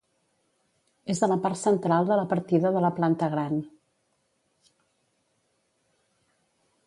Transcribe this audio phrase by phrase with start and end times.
[1.13, 3.61] És a la part central de la partida de La Planta Gran.